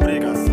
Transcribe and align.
rubrikasi 0.00 0.50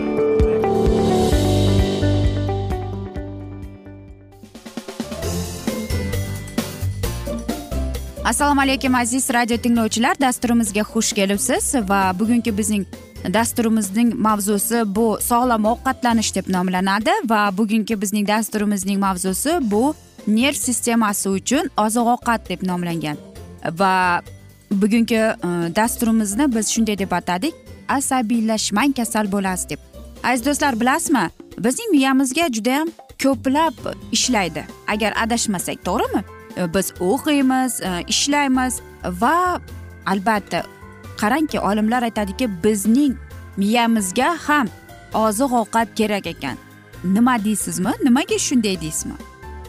assalomu 8.23 8.61
alaykum 8.61 8.95
aziz 8.95 9.29
radio 9.33 9.57
tinglovchilar. 9.57 10.15
Dasturimizga 10.19 10.81
xush 10.81 11.13
kelibsiz 11.13 11.75
va 11.75 12.19
bugungi 12.19 12.57
bizning 12.57 12.85
dasturimizning 13.33 14.13
mavzusi 14.13 14.83
bu 14.95 15.17
sog'lom 15.21 15.65
ovqatlanish 15.65 16.35
deb 16.35 16.49
nomlanadi 16.49 17.11
va 17.25 17.57
bugungi 17.57 18.01
bizning 18.01 18.27
dasturimizning 18.27 18.99
mavzusi 18.99 19.59
bu 19.61 19.95
nerv 20.27 20.55
sistemasi 20.55 21.29
uchun 21.29 21.69
oziq 21.77 22.07
ovqat 22.15 22.49
deb 22.49 22.63
nomlangan. 22.63 23.17
Va 23.79 24.21
bugungi 24.71 25.15
e, 25.15 25.35
dasturimizni 25.75 26.55
biz 26.55 26.69
shunday 26.69 26.97
deb 26.97 27.11
atadik. 27.11 27.66
Asabiylashmang 27.89 28.93
kasal 28.95 29.31
bo'lasiz 29.31 29.69
deb. 29.69 29.79
Aziz 30.23 30.45
do'stlar 30.45 30.79
bilasizmi? 30.79 31.29
Bizning 31.57 31.89
miyamizga 31.91 32.47
judayam 32.53 32.89
ko'plab 33.23 33.73
ishlaydi. 34.11 34.63
Agar 34.87 35.13
adashmasak 35.23 35.85
to'g'rimi? 35.85 36.21
E, 36.57 36.73
biz 36.73 36.93
o'qiymiz 36.99 37.81
e, 37.81 38.03
ishlaymiz 38.07 38.81
va 39.21 39.61
albatta 40.05 40.63
qarangki 41.21 41.59
olimlar 41.59 42.03
aytadiki 42.03 42.63
bizning 42.63 43.15
miyamizga 43.57 44.37
ham 44.47 44.67
oziq 45.13 45.51
ovqat 45.61 45.87
kerak 45.95 46.27
ekan. 46.27 46.57
Nima 47.03 47.43
deysizmi? 47.43 47.91
Nimaga 48.03 48.37
shunday 48.37 48.81
deysizmi? 48.81 49.17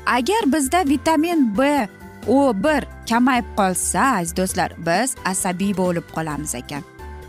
Agar 0.06 0.42
bizda 0.52 0.84
vitamin 0.88 1.58
b 1.58 1.88
o 2.28 2.54
bir 2.64 2.84
kamayib 3.08 3.44
qolsa 3.56 4.00
aziz 4.18 4.36
do'stlar 4.36 4.72
biz 4.86 5.14
asabiy 5.24 5.76
bo'lib 5.76 6.06
qolamiz 6.14 6.54
ekan. 6.54 6.82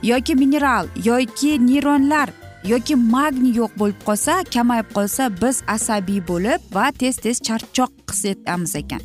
Yoki 0.03 0.35
mineral 0.35 0.87
yoki 1.03 1.67
neyronlar 1.67 2.29
yoki 2.63 2.95
magniy 2.95 3.55
yo'q 3.61 3.71
bo'lib 3.79 4.01
qolsa 4.07 4.43
kamayib 4.53 4.89
qolsa 4.97 5.29
biz 5.41 5.61
asabiy 5.75 6.21
bo'lib 6.27 6.59
va 6.75 6.91
tez 6.99 7.17
tez 7.23 7.41
charchoq 7.47 7.91
his 8.11 8.25
etamiz 8.25 8.75
ekan. 8.75 9.01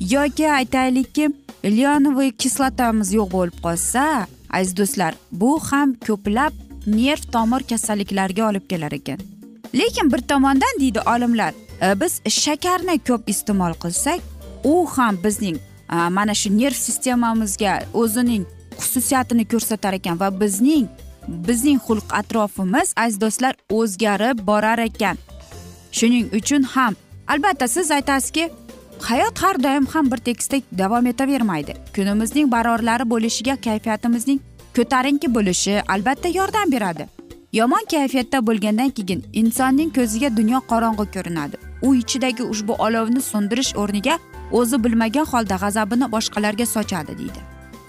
Yoki 0.00 0.46
aytaylikki 0.50 1.28
leonovoy 1.64 2.30
kislotamiz 2.42 3.12
yo'q 3.18 3.30
bo'lib 3.36 3.58
qolsa 3.64 4.26
aziz 4.50 4.76
do'stlar 4.76 5.14
bu 5.32 5.58
ham 5.68 5.94
ko'plab 6.06 6.52
nerv 6.86 7.22
tomir 7.34 7.62
kasalliklariga 7.70 8.48
olib 8.50 8.64
kelar 8.70 8.92
ekan. 8.92 9.18
Lekin 9.74 10.12
bir 10.12 10.18
tomondan 10.18 10.80
deydi 10.80 11.00
olimlar 11.00 11.52
e, 11.82 12.00
biz 12.00 12.20
shakarni 12.28 12.98
ko'p 13.08 13.28
iste'mol 13.28 13.74
qilsak 13.82 14.20
u 14.64 14.86
ham 14.96 15.18
bizning 15.24 15.56
e, 15.92 15.96
mana 16.16 16.34
shu 16.34 16.58
nerv 16.58 16.74
sistemamizga 16.86 17.80
o'zining 17.94 18.44
xususiyatini 18.82 19.44
ko'rsatar 19.52 19.94
ekan 20.00 20.20
va 20.22 20.28
bizning 20.40 20.86
bizning 21.28 21.78
xulq 21.86 22.08
atrofimiz 22.20 22.94
aziz 22.96 23.20
do'stlar 23.20 23.54
o'zgarib 23.78 24.46
borar 24.50 24.78
ekan. 24.88 25.16
Shuning 25.92 26.26
uchun 26.38 26.62
ham 26.74 26.94
albatta 27.28 27.68
siz 27.68 27.90
aytasizki 27.90 28.50
hayot 29.08 29.38
har 29.42 29.56
doim 29.62 29.86
ham 29.86 30.10
bir 30.12 30.16
tekisdek 30.16 30.64
davom 30.78 31.06
etavermaydi. 31.06 31.74
Kunimizning 31.94 32.52
barorlari 32.52 33.10
bo'lishiga 33.10 33.56
kayfiyatimizning 33.56 34.40
ko'tarinki 34.76 35.34
bo'lishi 35.34 35.82
albatta 35.88 36.28
yordam 36.28 36.72
beradi. 36.72 37.06
Yomon 37.52 37.84
kayfiyatda 37.90 38.46
bo'lgandan 38.46 38.90
keyin 38.96 39.24
insonning 39.32 39.90
ko'ziga 39.96 40.36
dunyo 40.36 40.60
qorong'u 40.70 41.06
ko'rinadi. 41.14 41.56
U 41.82 41.94
ichidagi 41.94 42.42
ushbu 42.42 42.72
olovni 42.86 43.20
so'ndirish 43.30 43.72
o'rniga 43.82 44.18
o'zi 44.58 44.84
bilmagan 44.84 45.26
holda 45.32 45.56
g'azabini 45.62 46.06
boshqalarga 46.14 46.66
sochadi 46.74 47.18
deydi. 47.18 47.40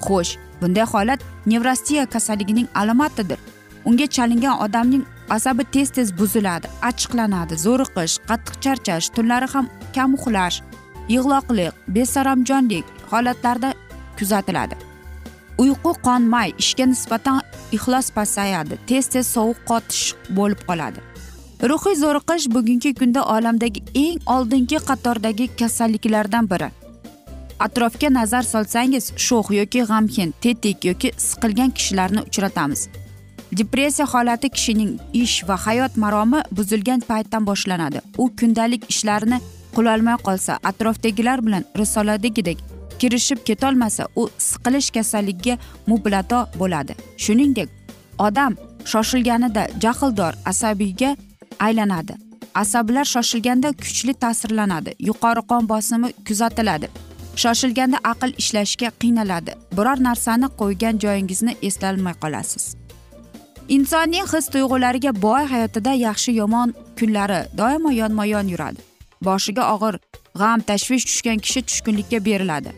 Xo'sh 0.06 0.32
bunday 0.64 0.86
holat 0.94 1.20
nevrostiya 1.46 2.06
kasalligining 2.14 2.68
alomatidir. 2.82 3.40
Unga 3.86 4.08
chalingan 4.16 4.62
odamning 4.66 5.04
asabi 5.36 5.64
tez 5.74 5.90
tez 5.96 6.08
buziladi 6.20 6.68
achchiqlanadi. 6.90 7.54
Zo'riqish 7.66 8.16
qattiq 8.30 8.56
charchash 8.64 9.08
tunlari 9.16 9.48
ham 9.54 9.66
kam 9.96 10.10
uxlash 10.18 10.58
yig'loqlik 11.14 11.74
besaromjonlik 11.96 12.86
holatlarda 13.12 13.70
kuzatiladi. 14.18 14.76
Uyqu 15.64 15.92
qonmay 16.08 16.50
ishga 16.64 16.86
nisbatan 16.94 17.42
ixlos 17.76 18.08
pasayadi 18.18 18.76
tez 18.90 19.06
tez 19.14 19.26
sovuq 19.36 19.60
qotish 19.70 20.06
bo'lib 20.38 20.62
qoladi. 20.70 21.00
Ruhiy 21.72 21.96
zo'riqish 22.04 22.46
bugungi 22.56 22.92
kunda 23.00 23.22
olamdagi 23.36 23.82
eng 24.06 24.18
oldingi 24.36 24.80
qatordagi 24.90 25.46
kasalliklardan 25.60 26.50
biri. 26.52 26.70
Atrofga 27.66 28.10
nazar 28.14 28.44
solsangiz 28.54 29.06
sho'x 29.26 29.48
yoki 29.60 29.82
g'amgin 29.90 30.34
tetik 30.44 30.86
yoki 30.90 31.10
siqilgan 31.28 31.70
kishilarni 31.78 32.22
uchratamiz. 32.30 32.82
Depressiya 33.58 34.06
holati 34.14 34.50
kishining 34.56 34.92
ish 35.24 35.38
va 35.48 35.56
hayot 35.66 35.98
maromi 36.04 36.40
buzilgan 36.58 37.02
paytdan 37.10 37.44
boshlanadi. 37.50 38.00
U 38.18 38.26
kundalik 38.40 38.84
ishlarini 38.94 39.38
qilolmay 39.76 40.18
qolsa 40.28 40.54
atrofdagilar 40.70 41.46
bilan 41.46 41.64
risoladagidek 41.82 42.58
kirishib 43.00 43.40
ketolmasa 43.48 44.08
u 44.16 44.24
siqilish 44.50 44.90
kasalligiga 44.96 45.56
mublato 45.88 46.40
bo'ladi. 46.60 46.94
Shuningdek 47.24 47.70
odam 48.28 48.54
shoshilganida 48.92 49.64
jahldor 49.84 50.34
asabiyga 50.52 51.16
aylanadi. 51.60 52.14
Asablar 52.56 53.06
shoshilganda 53.14 53.70
kuchli 53.84 54.14
ta'sirlanadi. 54.14 54.92
Yuqori 55.10 55.42
qon 55.50 55.70
bosimi 55.70 56.10
kuzatiladi. 56.28 56.88
Shoshilganda 57.36 57.98
aql 58.04 58.32
ishlashga 58.38 58.90
qiynaladi. 59.02 59.54
Biror 59.78 60.04
narsani 60.04 60.48
qo'ygan 60.62 61.00
joyingizni 61.04 61.58
eslolmay 61.62 62.14
qolasiz. 62.24 62.76
Insonning 63.70 64.28
his 64.34 64.50
tuyg'ulariga 64.54 65.22
boy 65.22 65.44
hayotida 65.54 65.94
yaxshi 65.94 66.32
yomon 66.36 66.74
kunlari 67.00 67.40
doimo 67.58 67.92
yonma 67.92 68.26
yon 68.26 68.48
yuradi. 68.48 68.82
Boshiga 69.24 69.64
og'ir 69.74 70.00
g'am 70.40 70.60
tashvish 70.70 71.06
tushgan 71.10 71.40
kishi 71.46 71.62
tushkunlikka 71.62 72.26
beriladi. 72.26 72.72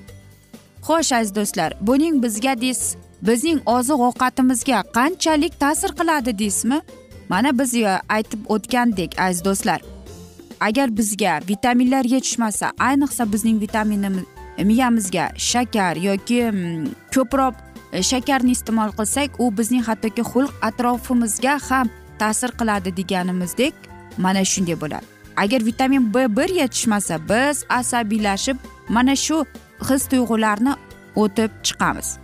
Xo'sh 0.88 1.12
aziz 1.20 1.36
do'stlar 1.36 1.74
buning 1.82 2.22
bizga 2.24 2.54
deys 2.62 2.96
bizning 3.28 3.60
oziq 3.78 4.00
ovqatimizga 4.08 4.84
qanchalik 4.98 5.60
ta'sir 5.60 5.92
qiladi 6.00 6.38
deysizmi 6.40 6.80
mana 7.30 7.60
biz 7.60 7.74
e, 7.76 8.00
aytib 8.10 8.42
o'tgandek 8.54 9.20
aziz 9.20 9.46
do'stlar. 9.46 9.82
Agar 10.60 10.98
bizga 10.98 11.40
vitaminlar 11.50 12.06
yetishmasa 12.06 12.72
ayniqsa 12.80 13.32
bizning 13.34 13.62
vitaminimiz 13.62 14.35
miyamizga 14.64 15.32
shakar 15.38 15.96
yoki 15.96 16.52
mm, 16.52 16.88
ko'proq 17.16 17.56
e, 17.92 18.04
shakarni 18.04 18.52
iste'mol 18.52 18.92
qilsak 19.00 19.40
u 19.40 19.52
bizning 19.58 19.84
hattoki 19.84 20.24
xulq 20.32 20.52
atrofimizga 20.62 21.60
ham 21.70 21.90
ta'sir 22.20 22.52
qiladi 22.60 22.96
deganimizdek 22.98 23.74
mana 24.18 24.46
shunday 24.46 24.82
bo'ladi. 24.82 25.06
Agar 25.38 25.66
vitamin 25.66 26.14
b 26.14 26.38
bir 26.38 26.50
yetishmasa 26.50 27.20
biz 27.30 27.66
asabiylashib 27.70 28.58
mana 28.90 29.16
shu 29.16 29.46
his 29.90 30.08
tuyg'ularni 30.08 30.74
o'tib 31.16 31.52
chiqamiz. 31.64 32.18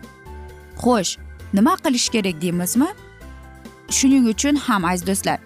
Xo'sh 0.84 1.18
nima 1.54 1.76
qilish 1.84 2.10
kerak 2.10 2.42
deymizmi? 2.42 2.88
Shuning 3.90 4.28
uchun 4.34 4.56
ham 4.56 4.86
aziz 4.86 5.08
do'stlar 5.08 5.40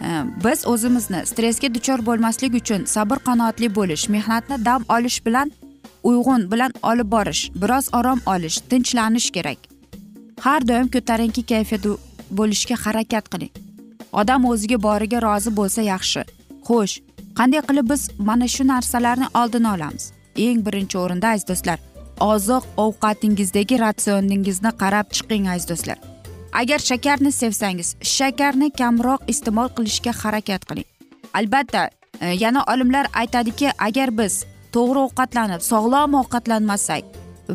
e, 0.00 0.08
biz 0.44 0.66
o'zimizni 0.66 1.26
stressga 1.26 1.74
duchor 1.74 2.06
bo'lmaslik 2.06 2.54
uchun 2.60 2.80
sabr 2.94 3.18
qanoatli 3.28 3.74
bo'lish 3.74 4.08
mehnatni 4.08 4.64
dam 4.64 4.82
olish 4.88 5.26
bilan 5.26 5.52
uyg'un 6.10 6.50
bilan 6.52 6.72
olib 6.90 7.10
borish 7.14 7.42
biroz 7.62 7.88
orom 7.98 8.20
olish 8.26 8.58
tinchlanish 8.70 9.30
kerak. 9.36 9.58
Har 10.40 10.68
doim 10.68 10.88
ko'tarinki 10.94 11.42
kayfiyatda 11.52 11.96
bo'lishga 12.38 12.76
harakat 12.84 13.28
qiling. 13.32 13.52
Odam 14.12 14.44
o'ziga 14.50 14.82
boriga 14.82 15.22
rozi 15.26 15.50
bo'lsa 15.58 15.82
yaxshi. 15.92 16.22
Xo'sh 16.68 16.94
qanday 17.38 17.62
qilib 17.68 17.90
biz 17.92 18.02
mana 18.18 18.48
shu 18.54 18.62
narsalarni 18.72 19.26
oldini 19.40 19.68
olamiz? 19.76 20.12
Eng 20.36 20.60
birinchi 20.66 20.98
o'rinda 20.98 21.28
aziz 21.34 21.48
do'stlar 21.50 21.78
oziq 22.20 22.64
ovqatingizdagi 22.76 23.78
ratsioningizni 23.80 24.72
qarab 24.82 25.06
chiqing 25.16 25.48
aziz 25.48 25.68
do'stlar. 25.68 25.98
Agar 26.52 26.78
shakarni 26.78 27.32
sevsangiz 27.32 27.96
shakarni 28.16 28.70
kamroq 28.80 29.20
iste'mol 29.32 29.68
qilishga 29.76 30.12
harakat 30.22 30.64
qiling. 30.68 30.88
Albatta 31.34 31.90
e, 32.20 32.26
yana 32.44 32.64
olimlar 32.72 33.06
aytadiki 33.14 33.70
agar 33.78 34.18
biz 34.18 34.44
to'g'ri 34.74 35.00
ovqatlanib 35.06 35.62
sog'lom 35.70 36.14
ovqatlanmasak 36.22 37.04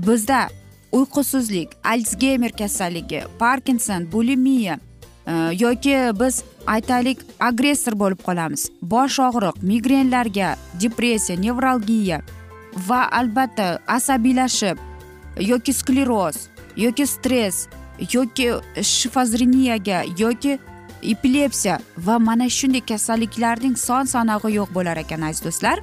bizda 0.07 0.47
uyqusizlik 0.91 1.69
alsgeymer 1.83 2.51
kasalligi 2.51 3.23
parkinson 3.39 4.11
bulimiya 4.11 4.79
e, 5.27 5.33
yoki 5.63 5.95
biz 6.19 6.43
aytaylik 6.67 7.19
agressor 7.39 7.99
bo'lib 7.99 8.21
qolamiz. 8.27 8.69
Bosh 8.81 9.19
og'riq 9.19 9.63
migrenlarga 9.71 10.55
depressiya 10.81 11.39
nevralgiya 11.39 12.21
va 12.87 13.01
albatta 13.19 13.67
asabiylashib 13.87 14.77
yoki 15.51 15.73
skleroz 15.73 16.47
yoki 16.77 17.07
stress 17.07 17.67
yoki 18.13 18.49
shifozreniyaga 18.81 20.03
yoki 20.17 20.59
epilepsiya 21.01 21.79
va 21.97 22.19
mana 22.19 22.49
shunday 22.49 22.81
kasalliklarning 22.91 23.75
son 23.77 24.03
sanog'i 24.05 24.55
yo'q 24.55 24.75
bo'lar 24.75 24.97
ekan 24.97 25.21
aziz 25.21 25.45
do'stlar. 25.45 25.79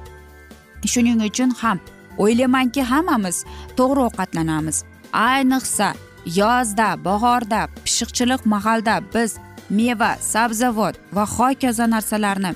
Shuning 0.85 1.19
uchun 1.29 1.49
ham 1.61 1.79
o'ylaymanki 2.17 2.81
hammamiz 2.91 3.45
to'g'ri 3.77 4.01
ovqatlanamiz. 4.07 4.83
Ayniqsa 5.13 5.93
yozda 6.41 7.05
bahorda 7.05 7.61
pishiqchilik 7.85 8.45
mahalda 8.45 8.95
biz 9.13 9.35
meva 9.69 10.11
sabzavot 10.33 10.95
va 11.15 11.25
hokazo 11.37 11.85
narsalarni 11.95 12.51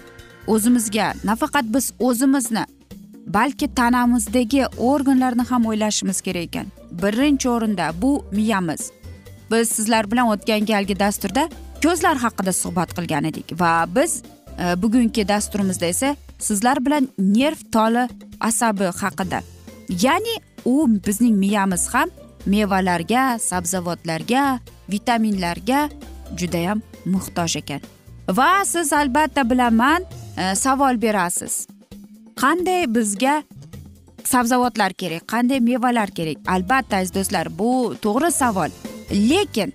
o'zimizga 0.47 1.13
nafaqat 1.23 1.65
biz 1.75 1.93
o'zimizni 1.99 2.65
balki 3.27 3.67
tanamizdagi 3.75 4.65
organlarni 4.77 5.43
ham 5.49 5.65
o'ylashimiz 5.65 6.21
kerak 6.21 6.43
ekan. 6.43 6.67
Birinchi 6.91 7.49
o'rinda 7.49 7.91
bu 8.01 8.25
miyamiz. 8.31 8.91
Biz 9.51 9.69
sizlar 9.69 10.11
bilan 10.11 10.27
o'tgan 10.33 10.65
galgi 10.65 10.99
dasturda 10.99 11.49
ko'zlar 11.83 12.17
haqida 12.17 12.53
suhbat 12.53 12.93
qilgan 12.97 13.23
edik 13.31 13.59
va 13.61 13.85
biz 13.95 14.21
e, 14.63 14.81
bugungi 14.81 15.27
dasturimizda 15.27 15.85
esa 15.85 16.15
sizlar 16.41 16.85
bilan 16.85 17.09
nerv 17.17 17.59
toli 17.71 18.07
asabi 18.39 18.83
haqida. 19.01 19.41
Ya'ni 19.89 20.35
u 20.65 20.87
bizning 21.07 21.37
miyamiz 21.37 21.87
ham 21.93 22.09
mevalarga 22.45 23.39
sabzavotlarga 23.39 24.59
vitaminlarga 24.91 25.89
judayam 26.37 26.81
muhtoj 27.05 27.55
ekan. 27.61 27.81
Va 28.29 28.65
siz 28.65 28.93
albatta 28.93 29.49
bilaman 29.49 30.05
e, 30.37 30.55
savol 30.55 31.01
berasiz. 31.01 31.67
Qanday 32.41 32.85
bizga 32.95 33.43
sabzavotlar 34.23 34.93
kerak 34.93 35.27
qanday 35.27 35.59
mevalar 35.59 36.09
kerak? 36.11 36.37
Albatta 36.47 36.97
aziz 36.97 37.13
do'stlar 37.13 37.49
bu 37.59 37.95
to'g'ri 38.01 38.31
savol. 38.31 38.69
Lekin 39.11 39.73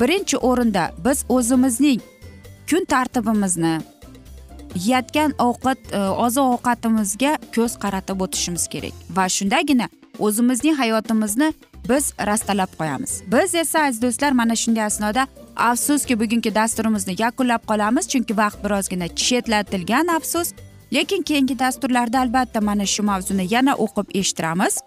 birinchi 0.00 0.36
o'rinda 0.36 0.90
biz 1.04 1.24
o'zimizning 1.28 2.00
kun 2.70 2.84
tartibimizni 2.84 3.80
yeyotgan 4.74 5.34
ovqat 5.38 5.78
e, 5.92 5.98
oziq 5.98 6.44
ovqatimizga 6.54 7.36
ko'z 7.54 7.76
qaratib 7.84 8.24
o'tishimiz 8.24 8.68
kerak. 8.72 8.94
Va 9.16 9.28
shundagina 9.28 9.88
o'zimizning 10.18 10.76
hayotimizni 10.76 11.52
biz 11.88 12.12
rastalab 12.26 12.72
qo'yamiz. 12.78 13.22
Biz 13.32 13.54
esa 13.54 13.86
aziz 13.86 14.02
do'stlar 14.02 14.32
mana 14.32 14.56
shunday 14.56 14.84
asnoda 14.84 15.26
afsuski 15.56 16.20
bugungi 16.20 16.54
dasturimizni 16.54 17.14
yakunlab 17.18 17.62
qolamiz. 17.70 18.08
Chunki 18.08 18.36
vaqt 18.36 18.64
birozgina 18.64 19.08
chetlatilgan 19.08 20.06
afsus. 20.16 20.52
Lekin 20.94 21.22
keyingi 21.22 21.58
dasturlarda 21.58 22.20
albatta 22.20 22.60
mana 22.60 22.86
shu 22.86 23.02
mavzuni 23.02 23.46
yana 23.54 23.74
o'qib 23.74 24.06
eshittiramiz. 24.20 24.78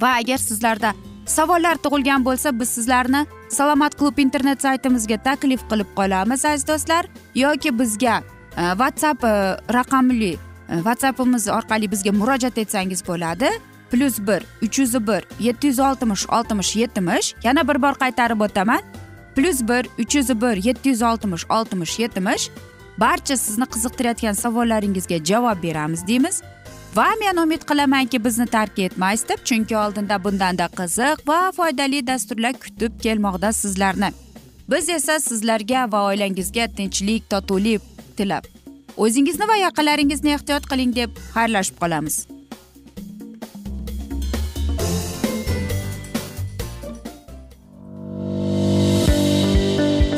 Va 0.00 0.10
agar 0.20 0.38
sizlarda 0.38 0.94
savollar 1.26 1.76
tug'ilgan 1.84 2.24
bo'lsa 2.24 2.60
biz 2.60 2.68
sizlarni 2.68 3.26
salomat 3.50 3.94
klub 3.98 4.18
internet 4.18 4.62
saytimizga 4.62 5.18
taklif 5.28 5.60
qilib 5.70 5.90
qolamiz 5.98 6.44
aziz 6.44 6.68
do'stlar. 6.68 7.04
Yoki 7.34 7.78
bizga 7.78 8.22
Э, 8.56 8.72
whatsapp 8.80 9.22
raqamli 9.72 10.38
whatsappimiz 10.68 11.48
orqali 11.48 11.90
bizga 11.90 12.12
murojaat 12.12 12.58
etsangiz 12.58 13.00
bo'ladi 13.08 13.50
plyus 13.90 14.18
bir 14.28 14.40
uch 14.62 14.78
yuz 14.78 14.94
bir 15.08 15.22
yetti 15.40 15.66
yuz 15.66 15.78
oltmish 15.78 16.24
oltmish 16.28 16.76
yetmish 16.76 17.34
yana 17.44 17.68
bir 17.68 17.82
bor 17.82 17.94
qaytarib 18.02 18.40
o'taman 18.40 18.80
plyus 19.36 19.60
bir 19.68 19.86
uch 20.02 20.14
yuz 20.16 20.28
bir 20.42 20.56
yetti 20.68 20.88
yuz 20.88 21.02
oltmish 21.02 21.44
oltmish 21.50 21.98
yetmish 21.98 22.50
barcha 22.98 23.36
sizni 23.36 23.64
qiziqtirayotgan 23.64 24.32
savollaringizga 24.32 25.18
javob 25.24 25.62
beramiz 25.62 26.06
deymiz 26.06 26.42
va 26.96 27.08
men 27.20 27.42
umid 27.42 27.62
qilamanki 27.70 28.24
bizni 28.24 28.46
tark 28.46 28.78
etmaysiz 28.78 29.28
deb 29.28 29.44
chunki 29.44 29.76
oldinda 29.76 30.24
bundanda 30.24 30.66
qiziq 30.78 31.28
va 31.28 31.52
foydali 31.56 32.06
dasturlar 32.06 32.52
kutib 32.52 32.92
kelmoqda 33.02 33.52
sizlarni. 33.52 34.10
Biz 34.70 34.88
esa 34.88 35.20
sizlarga 35.20 35.92
va 35.92 36.00
oilangizga 36.06 36.66
tinchlik 36.76 37.30
totuvlik 37.30 37.95
tilab. 38.20 38.44
O'zingizni 38.96 39.48
va 39.50 39.56
yaqinlaringizni 39.60 40.32
ehtiyot 40.36 40.64
qiling 40.70 40.94
deb 40.96 41.18
xayrlashib 41.34 41.76
qolamiz. 41.82 42.16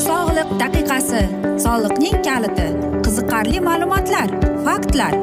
Sog'liq 0.06 0.50
daqiqasi. 0.62 1.22
Soliqning 1.66 2.18
kaliti. 2.28 2.68
Qiziqarli 3.04 3.60
ma'lumotlar 3.68 4.28
faktlar. 4.66 5.14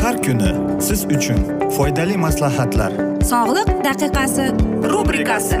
Har 0.00 0.16
kuni 0.24 0.52
siz 0.88 1.04
uchun 1.16 1.40
foydali 1.76 2.16
maslahatlar. 2.26 2.92
Sog'liq 3.32 3.70
daqiqasi 3.88 4.46
rubrikasi 4.92 5.60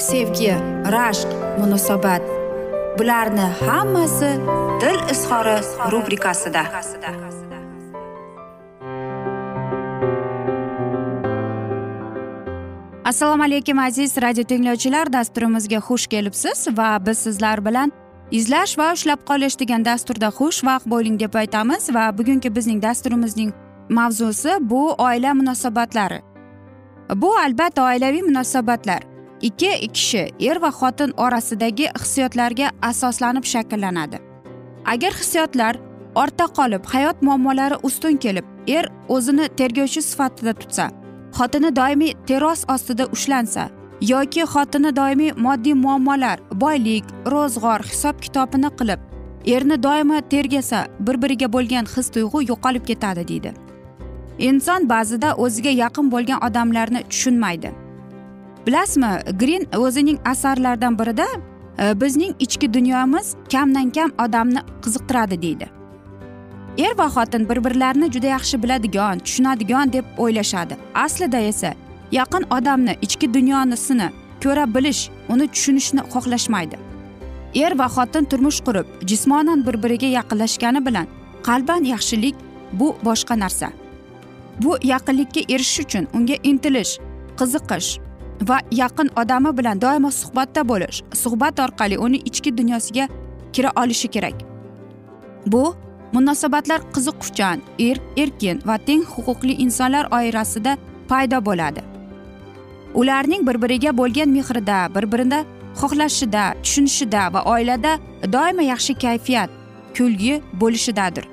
sevgi 0.00 0.54
rashq 0.94 1.28
munosabat. 1.60 2.22
Bularni 2.98 3.46
hammasi 3.66 4.30
dil 4.80 5.00
izhori 5.12 5.56
rubrikasida. 5.92 6.62
Assalomu 13.04 13.42
alaykum 13.42 13.78
aziz 13.78 14.16
radio 14.22 14.44
tinglovchilar. 14.44 15.12
Dasturimizga 15.12 15.76
xush 15.76 16.06
kelibsiz 16.06 16.68
va 16.78 17.06
biz 17.06 17.18
sizlar 17.18 17.64
bilan 17.64 17.92
izlash 18.30 18.78
va 18.78 18.92
ushlab 18.92 19.20
qolish 19.28 19.58
degan 19.60 19.84
dasturda 19.84 20.28
xushvaqt 20.38 20.86
bo'ling 20.86 21.20
deb 21.20 21.34
aytamiz 21.34 21.94
va 21.94 22.18
bugungi 22.18 22.54
bizning 22.56 22.82
dasturimizning 22.82 23.52
mavzusi 23.88 24.52
bu 24.60 24.82
oila 24.92 25.34
munosabatlari. 25.34 26.20
Bu 27.14 27.36
albatta 27.36 27.84
oilaviy 27.84 28.22
munosabatlar. 28.22 29.09
Ikki 29.48 29.88
kishi 29.96 30.24
er 30.50 30.56
va 30.62 30.70
xotin 30.80 31.12
orasidagi 31.16 31.86
hissiyotlarga 32.00 32.70
asoslanib 32.82 33.44
shakllanadi. 33.44 34.18
Agar 34.86 35.12
hissiyotlar 35.20 35.76
ortda 36.14 36.46
qolib 36.58 36.84
hayot 36.92 37.22
muammolari 37.22 37.76
ustun 37.82 38.16
kelib 38.16 38.44
er 38.66 38.88
o'zini 39.08 39.48
tergovchi 39.58 40.02
sifatida 40.02 40.52
tutsa 40.52 40.90
xotini 41.38 41.70
doimiy 41.76 42.14
teros 42.26 42.64
ostida 42.74 43.06
ushlansa 43.14 43.68
yoki 44.12 44.42
xotini 44.52 44.96
doimiy 44.96 45.32
moddiy 45.46 45.74
muammolar 45.84 46.38
boylik 46.62 47.04
ro'zg'or 47.34 47.86
hisob 47.90 48.20
kitobini 48.24 48.70
qilib 48.78 49.00
erni 49.54 49.82
doimo 49.82 50.20
tergasa 50.32 50.86
bir 51.06 51.22
biriga 51.22 51.52
bo'lgan 51.52 51.86
his 51.94 52.10
tuyg'u 52.14 52.42
yo'qolib 52.50 52.84
ketadi 52.90 53.28
deydi. 53.28 53.52
Inson 54.38 54.88
ba'zida 54.88 55.34
o'ziga 55.44 55.70
yaqin 55.70 56.10
bo'lgan 56.10 56.44
odamlarni 56.46 57.00
tushunmaydi. 57.10 57.70
Bilasizmi 58.70 59.38
grin 59.38 59.68
o'zining 59.76 60.18
asarlaridan 60.24 60.98
birida 60.98 61.26
e, 61.78 62.00
bizning 62.00 62.34
ichki 62.38 62.74
dunyomiz 62.74 63.34
kamdan 63.52 63.90
kam 63.90 64.10
odamni 64.24 64.60
qiziqtiradi 64.82 65.42
deydi. 65.42 65.66
Er 66.78 66.98
va 66.98 67.06
xotin 67.06 67.48
bir 67.48 67.64
birlarini 67.64 68.12
juda 68.12 68.26
yaxshi 68.26 68.62
biladigan 68.62 69.18
tushunadigan 69.18 69.92
deb 69.92 70.04
o'ylashadi. 70.18 70.76
Aslida 70.94 71.38
esa 71.38 71.74
yaqin 72.12 72.44
odamni 72.56 72.96
ichki 73.02 73.34
dunyosini 73.34 74.08
ko'ra 74.42 74.74
bilish 74.74 75.10
uni 75.28 75.48
tushunishni 75.48 76.00
xohlashmaydi. 76.12 76.76
Er 77.54 77.78
va 77.78 77.86
xotin 77.96 78.24
turmush 78.24 78.60
qurib 78.66 78.86
jismonan 79.06 79.66
bir 79.66 79.82
biriga 79.82 80.06
yaqinlashgani 80.06 80.86
bilan 80.86 81.06
qalban 81.42 81.82
yaxshilik 81.84 82.36
bu 82.72 82.96
boshqa 83.04 83.38
narsa. 83.38 83.68
Bu 84.62 84.78
yaqinlikka 84.82 85.40
erishish 85.54 85.80
uchun 85.84 86.08
unga 86.14 86.36
intilish 86.42 86.92
qiziqish 87.38 88.09
va 88.48 88.60
yaqin 88.70 89.10
odami 89.16 89.52
bilan 89.58 89.80
doimo 89.80 90.10
suhbatda 90.10 90.62
bo'lish 90.68 91.02
suhbat 91.22 91.60
orqali 91.60 91.98
uni 91.98 92.16
ichki 92.16 92.56
dunyosiga 92.58 93.08
kira 93.52 93.70
olishi 93.76 94.08
kerak. 94.08 94.34
Bu 95.46 95.74
munosabatlar 96.12 96.80
qiziquvchan 96.94 97.60
er 97.78 97.96
erkin 98.16 98.62
va 98.66 98.78
teng 98.78 99.04
huquqli 99.14 99.54
insonlar 99.64 100.08
oirasida 100.18 100.76
paydo 101.08 101.44
bo'ladi. 101.46 101.82
Ularning 102.94 103.46
bir 103.46 103.62
biriga 103.62 103.96
bo'lgan 103.96 104.28
mehrida 104.28 104.78
bir 104.94 105.12
birini 105.12 105.44
xohlashida 105.80 106.44
tushunishida 106.62 107.22
va 107.34 107.40
oilada 107.54 107.92
doimo 108.32 108.62
yaxshi 108.72 108.94
kayfiyat 108.94 109.50
kulgi 109.96 110.42
bo'lishidadir. 110.60 111.24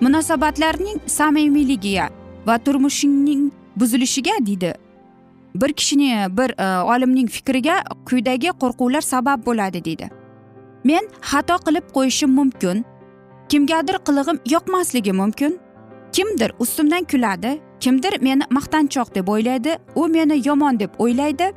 Munosabatlarning 0.00 0.98
samimiyligiga 1.06 2.08
va 2.46 2.58
turmushingning 2.58 3.52
buzilishiga 3.76 4.34
deydi 4.46 4.85
bir 5.60 5.72
kishini 5.72 6.26
bir 6.38 6.50
e, 6.60 6.82
olimning 6.82 7.28
fikriga 7.30 7.82
quyidagi 8.08 8.48
qo'rquvlar 8.62 9.00
sabab 9.00 9.46
bo'ladi 9.46 9.84
deydi. 9.84 10.10
Men 10.84 11.04
xato 11.30 11.56
qilib 11.66 11.86
qo'yishim 11.96 12.30
mumkin 12.30 12.84
kimgadir 13.48 13.96
qilig'im 14.06 14.38
yoqmasligi 14.54 15.12
mumkin 15.12 15.60
kimdir 16.12 16.52
ustimdan 16.58 17.04
kuladi 17.04 17.58
kimdir 17.80 18.14
meni 18.20 18.42
maqtanchoq 18.50 19.14
deb 19.14 19.28
o'ylaydi 19.28 19.78
u 19.94 20.08
meni 20.08 20.48
yomon 20.48 20.80
deb 20.80 20.90
o'ylaydi 20.98 21.52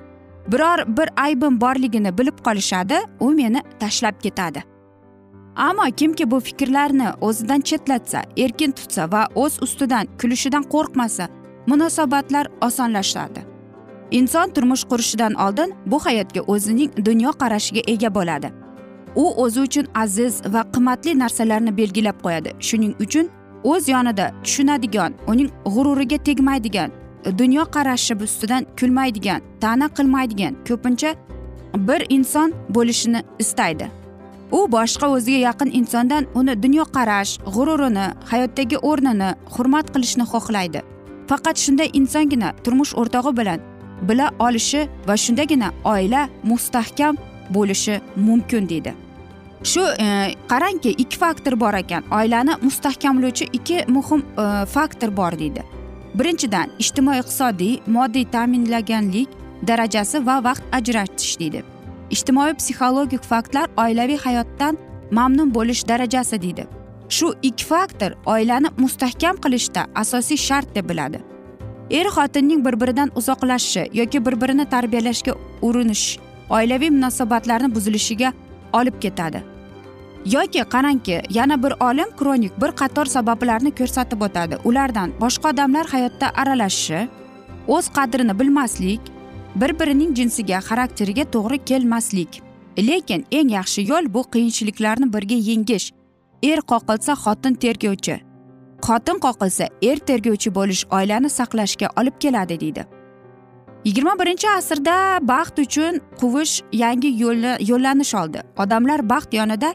biror 0.51 0.97
bir 0.97 1.09
aybim 1.17 1.61
borligini 1.61 2.17
bilib 2.17 2.37
qolishadi 2.45 2.97
u 3.19 3.31
meni 3.31 3.61
tashlab 3.79 4.21
ketadi. 4.23 4.63
Ammo 5.55 5.83
kimki 5.97 6.31
bu 6.31 6.39
fikrlarni 6.39 7.07
o'zidan 7.21 7.61
chetlatsa 7.61 8.23
erkin 8.37 8.71
tutsa 8.71 9.11
va 9.11 9.27
o'z 9.35 9.61
ustidan 9.61 10.07
kulishidan 10.21 10.63
qo'rqmasa 10.63 11.27
munosabatlar 11.67 12.47
osonlashadi. 12.61 13.48
Inson 14.11 14.49
turmush 14.49 14.83
qurishidan 14.83 15.33
oldin 15.33 15.73
bu 15.85 15.99
hayotga 16.05 16.41
o'zining 16.41 16.91
dunyoqarashiga 17.05 17.81
ega 17.87 18.15
bo'ladi. 18.15 18.51
U 19.15 19.25
o'zi 19.43 19.59
uchun 19.61 19.87
aziz 19.95 20.41
va 20.53 20.63
qimmatli 20.73 21.19
narsalarni 21.19 21.77
belgilab 21.77 22.17
qo'yadi. 22.23 22.49
Shuning 22.59 22.93
uchun 22.99 23.29
o'z 23.63 23.89
yonida 23.89 24.31
tushunadigan 24.43 25.13
uning 25.27 25.49
g'ururiga 25.65 26.17
tegmaydigan 26.17 26.91
dunyoqarashi 27.37 28.13
ustidan 28.23 28.65
kulmaydigan 28.79 29.41
ta'na 29.61 29.87
qilmaydigan 29.97 30.53
ko'pincha 30.67 31.15
bir 31.87 32.01
inson 32.09 32.53
bo'lishini 32.69 33.23
istaydi. 33.39 33.91
U 34.51 34.59
boshqa 34.71 35.07
o'ziga 35.15 35.37
yaqin 35.37 35.69
insondan 35.79 36.23
uni 36.35 36.63
dunyoqarash 36.63 37.31
g'ururini 37.55 38.05
hayotdagi 38.31 38.77
o'rnini 38.89 39.29
hurmat 39.55 39.93
qilishni 39.93 40.25
xohlaydi. 40.33 40.81
Faqat 41.29 41.57
shunday 41.63 41.89
insongina 41.99 42.49
turmush 42.63 42.93
o'rtog'i 43.01 43.37
bilan 43.39 43.59
bila 44.01 44.31
olishi 44.39 44.87
va 45.07 45.17
shundagina 45.17 45.71
oila 45.83 46.29
mustahkam 46.43 47.17
bo'lishi 47.49 48.01
mumkin 48.15 48.69
deydi. 48.69 48.93
Shu 49.63 49.81
e, 49.99 50.35
qarangki 50.47 50.89
ikki 50.97 51.17
faktor 51.17 51.59
bor 51.59 51.73
ekan. 51.73 52.03
Oilani 52.11 52.55
mustahkamlovchi 52.61 53.49
ikki 53.53 53.83
muhim 53.87 54.23
e, 54.37 54.65
faktor 54.65 55.17
bor 55.17 55.39
deydi. 55.39 55.63
Birinchidan 56.15 56.71
ijtimoiy 56.79 57.19
iqtisodiy 57.19 57.79
moddiy 57.87 58.25
ta'minlaganlik 58.31 59.29
darajasi 59.67 60.25
va 60.25 60.39
vaqt 60.43 60.63
ajratish 60.71 61.39
deydi. 61.39 61.63
Ijtimoiy 62.09 62.55
psixologik 62.57 63.23
faktlar 63.23 63.69
oilaviy 63.77 64.17
hayotdan 64.17 64.77
mamnun 65.11 65.53
bo'lish 65.53 65.83
darajasi 65.87 66.41
deydi. 66.41 66.65
Shu 67.09 67.33
ikki 67.41 67.65
faktor 67.65 68.15
oilani 68.25 68.71
mustahkam 68.77 69.37
qilishda 69.43 69.85
asosiy 69.95 70.37
shart 70.37 70.75
deb 70.75 70.89
biladi. 70.89 71.19
Er 71.91 72.07
xotinning 72.15 72.65
bir 72.65 72.75
biridan 72.81 73.11
uzoqlashishi 73.15 73.89
yoki 73.93 74.25
bir 74.25 74.41
birini 74.41 74.65
tarbiyalashga 74.69 75.33
urinish 75.61 76.19
oilaviy 76.49 76.89
munosabatlarni 76.89 77.75
buzilishiga 77.75 78.33
olib 78.73 79.01
ketadi. 79.01 79.43
Yoki 80.25 80.59
qarangki 80.73 81.21
yana 81.29 81.63
bir 81.63 81.73
olim 81.79 82.09
kronik 82.17 82.61
bir 82.61 82.71
qator 82.71 83.05
sabablarni 83.05 83.71
ko'rsatib 83.71 84.21
o'tadi. 84.21 84.57
Ulardan 84.63 85.13
boshqa 85.21 85.53
odamlar 85.53 85.85
hayotda 85.87 86.27
aralashishi 86.35 87.07
o'z 87.67 87.89
qadrini 87.97 88.39
bilmaslik 88.39 89.01
bir 89.55 89.79
birining 89.79 90.15
jinsiga 90.15 90.59
xarakteriga 90.69 91.23
to'g'ri 91.33 91.57
kelmaslik. 91.65 92.41
Lekin 92.77 93.25
eng 93.31 93.49
yaxshi 93.49 93.81
yo'l 93.91 94.13
bu 94.13 94.21
qiyinchiliklarni 94.33 95.13
birga 95.13 95.37
yengish. 95.49 95.91
Er 96.43 96.59
qoqilsa 96.71 97.13
xotin 97.23 97.53
tergovchi. 97.53 98.28
Xotin 98.87 99.17
qoqilsa 99.25 99.65
er 99.89 99.97
tergovchi 100.07 100.49
bo'lish 100.55 100.85
oilani 100.97 101.29
saqlashga 101.29 101.87
olib 101.99 102.15
keladi 102.23 102.59
deydi. 102.59 102.85
Yigirma 103.85 104.13
birinchi 104.19 104.47
asrda 104.49 104.95
baxt 105.21 105.59
uchun 105.59 106.01
quvish 106.21 106.61
yangi 106.73 107.11
yo'llanish 107.69 108.13
oldi. 108.21 108.39
Odamlar 108.57 109.09
baxt 109.09 109.33
yonida 109.33 109.69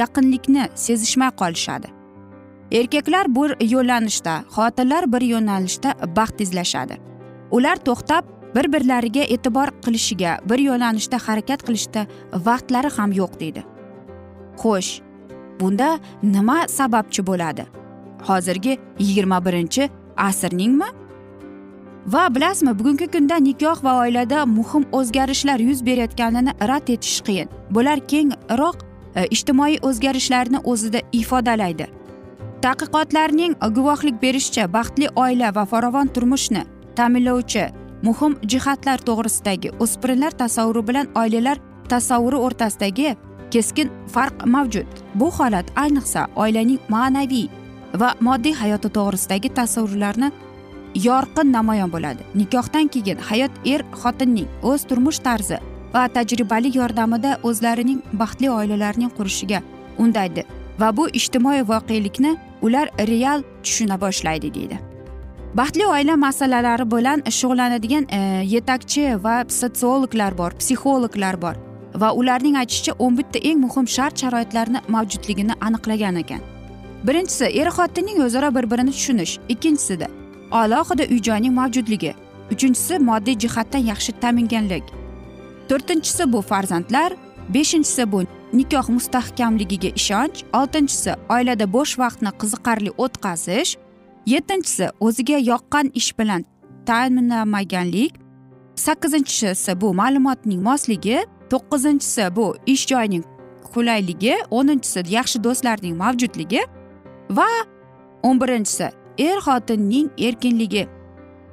yaqinlikni 0.00 0.68
sezishmay 0.74 1.30
qolishadi. 1.40 1.88
Erkaklar 2.72 3.26
bir 3.36 3.50
yo'llanishda 3.74 4.34
xotinlar 4.54 5.12
bir 5.12 5.22
yo'nalishda 5.32 5.90
baxt 6.16 6.40
izlashadi. 6.40 6.94
Ular 7.50 7.76
to'xtab 7.76 8.24
bir 8.54 8.72
birlariga 8.72 9.22
e'tibor 9.34 9.68
qilishiga 9.84 10.38
bir 10.50 10.58
yo'nalishda 10.68 11.18
harakat 11.26 11.60
qilishda 11.66 12.06
vaqtlari 12.46 12.90
ham 12.96 13.12
yo'q 13.20 13.32
deydi. 13.40 13.62
Xo'sh 14.62 14.90
bunda 15.60 15.88
nima 16.22 16.58
sababchi 16.78 17.26
bo'ladi? 17.26 17.81
Hozirgi 18.28 18.78
yigirma 18.98 19.44
birinchi 19.44 19.90
asrningmi? 20.16 20.88
Va 22.06 22.34
bilasizmi 22.34 22.78
bugungi 22.78 23.06
kunda 23.06 23.36
nikoh 23.36 23.84
va 23.84 23.98
oilada 24.02 24.46
muhim 24.46 24.84
o'zgarishlar 24.92 25.60
yuz 25.60 25.86
berayotganini 25.86 26.52
rad 26.68 26.88
etish 26.88 27.20
qiyin. 27.26 27.48
Bular 27.70 27.98
kengroq 28.12 28.76
e, 29.14 29.26
ijtimoiy 29.34 29.78
o'zgarishlarni 29.82 30.58
o'zida 30.64 31.00
ifodalaydi. 31.12 31.86
Tadqiqotlarning 32.62 33.54
guvohlik 33.76 34.22
berishicha 34.22 34.72
baxtli 34.72 35.08
oila 35.16 35.54
va 35.54 35.64
farovon 35.64 36.06
turmushni 36.14 36.62
ta'minlovchi 36.96 37.64
muhim 38.02 38.36
jihatlar 38.52 38.98
to'g'risidagi 39.08 39.70
o'spirinlar 39.82 40.32
tasavvuri 40.42 40.86
bilan 40.88 41.06
oilalar 41.22 41.58
tasavvuri 41.88 42.36
o'rtasidagi 42.46 43.16
keskin 43.50 43.90
farq 44.14 44.46
mavjud. 44.54 44.86
Bu 45.14 45.30
holat 45.38 45.66
ayniqsa 45.76 46.26
oilaning 46.36 46.80
ma'naviy 46.88 47.48
va 48.00 48.14
moddiy 48.20 48.54
hayoti 48.62 48.88
to'g'risidagi 48.96 49.48
tasavvurlarni 49.58 50.30
yorqin 51.08 51.52
namoyon 51.52 51.90
bo'ladi. 51.92 52.22
Nikohdan 52.34 52.88
keyin 52.88 53.18
hayot 53.28 53.52
er 53.64 53.84
xotinning 54.02 54.48
o'z 54.62 54.86
turmush 54.88 55.20
tarzi 55.26 55.58
va 55.94 56.08
tajribali 56.08 56.72
yordamida 56.78 57.38
o'zlarining 57.42 58.00
baxtli 58.12 58.50
oilalarning 58.50 59.10
qurishiga 59.18 59.62
undaydi 59.98 60.44
va 60.80 60.96
bu 60.96 61.08
ijtimoiy 61.18 61.62
voqelikni 61.72 62.36
ular 62.62 62.88
real 63.12 63.44
tushuna 63.62 64.00
boshlaydi 64.00 64.54
deydi. 64.54 64.78
Baxtli 65.54 65.86
oila 65.86 66.16
masalalari 66.16 66.84
bilan 66.90 67.22
shug'ullanadigan 67.38 68.06
e, 68.08 68.20
yetakchi 68.54 69.02
va 69.24 69.34
sotsiologlar 69.48 70.38
bor 70.38 70.56
psixologlar 70.60 71.36
bor 71.42 71.60
va 72.02 72.12
ularning 72.20 72.56
aytishicha 72.56 72.96
o'n 72.98 73.18
bitta 73.18 73.38
eng 73.50 73.60
muhim 73.66 73.86
shart 73.96 74.16
sharoitlarni 74.22 74.80
mavjudligini 74.88 75.58
aniqlagan 75.60 76.16
ekan. 76.24 76.51
Birinchisi 77.06 77.44
er 77.44 77.68
xotinning 77.76 78.18
o'zaro 78.24 78.54
bir 78.54 78.70
birini 78.70 78.90
tushunish. 78.90 79.38
Ikkinchisida 79.48 80.06
alohida 80.50 81.04
uy 81.10 81.22
joyning 81.22 81.54
mavjudligi. 81.54 82.14
Uchinchisi 82.52 82.98
moddiy 82.98 83.36
jihatdan 83.38 83.82
yaxshi 83.90 84.12
ta'minganlik. 84.22 84.84
To'rtinchisi 85.68 86.32
bu 86.32 86.40
farzandlar. 86.42 87.12
Beshinchisi 87.54 88.12
bu 88.12 88.22
nikoh 88.52 88.88
mustahkamligiga 88.88 89.90
ishonch. 90.00 90.38
Oltinchisi 90.52 91.12
oilada 91.34 91.72
bo'sh 91.72 91.98
vaqtni 91.98 92.30
qiziqarli 92.40 92.90
o'tkazish. 93.04 93.76
Yettinchisi 94.26 94.86
o'ziga 95.00 95.38
yoqqan 95.50 95.90
ish 95.94 96.18
bilan 96.18 96.44
ta'minlamaganlik 96.86 98.12
sakkizinchisi 98.76 99.80
bu 99.80 99.94
ma'lumotning 99.94 100.62
mosligi. 100.68 101.18
To'qqizinchisi 101.50 102.36
bu 102.36 102.46
ish 102.66 102.86
joyining 102.86 103.24
qulayligi. 103.74 104.34
O'ninchisi 104.50 105.00
yaxshi 105.16 105.44
do'stlarning 105.44 105.96
mavjudligi. 106.02 106.62
Va 107.36 107.50
o'n 108.22 108.40
birinchisi 108.40 108.88
er 109.18 109.38
xotinning 109.46 110.10
erkinligi. 110.18 110.86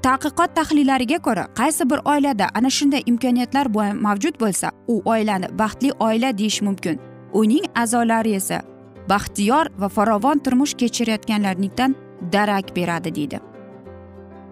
Tadqiqot 0.06 0.56
tahlillariga 0.56 1.20
ko'ra 1.20 1.46
qaysi 1.60 1.90
bir 1.92 2.00
oilada 2.06 2.48
ana 2.56 2.70
shunday 2.70 3.04
imkoniyatlar 3.12 3.68
mavjud 4.06 4.40
bo'lsa 4.40 4.72
u 4.88 5.02
oilani 5.06 5.48
baxtli 5.60 5.92
oila 6.00 6.38
deyish 6.38 6.62
mumkin. 6.62 7.00
Uning 7.34 7.66
a'zolari 7.76 8.34
esa 8.40 8.62
baxtiyor 9.10 9.66
va 9.82 9.90
farovon 9.90 10.40
turmush 10.40 10.74
kechirayotganlarnikdan 10.74 11.96
darak 12.34 12.76
beradi 12.76 13.16
deydi. 13.16 13.40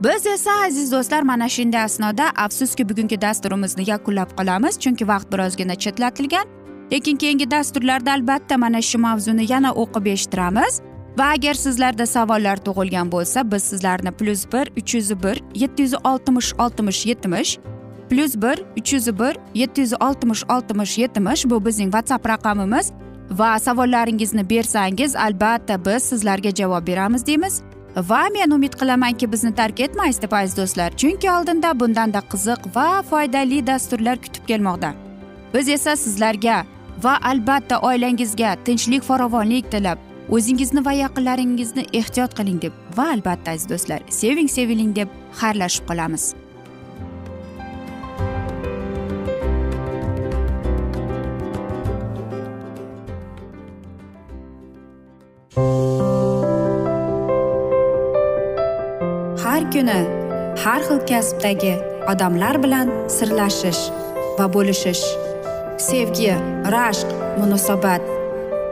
Biz 0.04 0.26
esa 0.26 0.52
aziz 0.66 0.92
do'stlar 0.92 1.22
mana 1.22 1.50
shunday 1.50 1.84
asnoda 1.84 2.26
afsuski 2.46 2.90
bugungi 2.90 3.22
dasturimizni 3.22 3.90
yakunlab 3.90 4.30
qolamiz 4.38 4.80
chunki 4.80 5.08
vaqt 5.08 5.32
birozgina 5.32 5.76
chetlatilgan. 5.76 6.46
Lekin 6.92 7.18
keyingi 7.18 7.52
dasturlarda 7.52 8.12
albatta 8.12 8.58
mana 8.58 8.82
shu 8.82 8.98
mavzuni 9.00 9.52
yana 9.52 9.72
o'qib 9.72 10.06
eshittiramiz. 10.13 10.82
Va 11.17 11.32
agar 11.36 11.53
sizlarda 11.53 12.06
savollar 12.06 12.58
tug'ilgan 12.65 13.12
bo'lsa 13.12 13.51
biz 13.51 13.63
sizlarni 13.63 14.12
plyus 14.12 14.45
bir 14.53 14.71
uch 14.82 14.95
yuz 14.95 15.10
bir 15.23 15.41
yetti 15.56 15.82
yuz 15.82 15.93
oltmish 16.03 16.53
oltmish 16.60 17.06
yetmish 17.06 17.58
plyus 18.10 18.36
bir 18.36 18.63
uch 18.77 18.93
yuz 18.93 19.08
bir 19.19 19.38
yetti 19.53 19.82
yuz 19.82 19.93
oltmish 19.93 20.43
oltmish 20.49 20.97
yetmish 20.97 21.45
bu 21.45 21.65
bizning 21.65 21.91
whatsapp 21.91 22.30
raqamimiz. 22.30 22.91
Va 23.32 23.60
savollaringizni 23.60 24.49
bersangiz 24.49 25.15
albatta 25.15 25.86
biz 25.86 26.03
sizlarga 26.03 26.51
javob 26.56 26.88
beramiz 26.88 27.25
deymiz. 27.27 27.62
Va 27.97 28.21
men 28.34 28.51
umid 28.51 28.73
qilamanki 28.73 29.32
bizni 29.32 29.56
tark 29.56 29.80
etmaysiz 29.80 30.21
deb 30.21 30.32
aziz 30.32 30.58
do'stlar. 30.58 30.97
Chunki 30.97 31.32
oldinda 31.32 31.80
bundanda 31.80 32.19
qiziq 32.32 32.75
va 32.75 33.03
foydali 33.10 33.67
dasturlar 33.67 34.17
kutib 34.17 34.47
kelmoqda. 34.47 34.93
Biz 35.53 35.69
esa 35.69 35.95
sizlarga 35.95 36.65
va 37.03 37.17
albatta 37.23 37.80
oilangizga 37.80 38.56
tinchlik 38.65 39.03
farovonlik 39.03 39.71
tilab 39.71 40.07
o'zingizni 40.36 40.84
va 40.86 40.94
yaqinlaringizni 40.98 41.86
ehtiyot 42.00 42.34
qiling 42.40 42.60
deb 42.66 42.74
va 42.98 43.06
albatta 43.16 43.54
aziz 43.56 43.70
do'stlar 43.72 44.04
seving 44.20 44.50
seviling 44.52 44.92
deb 45.00 45.13
xayrlashib 45.40 45.88
qolamiz. 45.90 46.26
Har 59.44 59.63
kuni 59.74 60.00
har 60.63 60.82
xil 60.90 61.00
kasbdagi 61.13 61.74
odamlar 62.12 62.60
bilan 62.66 62.92
sirlashish 63.16 63.82
va 64.38 64.46
bo'lishish 64.56 65.06
sevgi 65.90 66.36
rashq 66.76 67.10
munosabat 67.40 68.16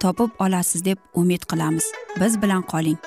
topib 0.00 0.30
olasiz 0.38 0.84
deb 0.84 0.98
umid 1.14 1.42
qilamiz. 1.50 1.84
Biz 2.20 2.42
bilan 2.42 2.62
qoling. 2.62 2.98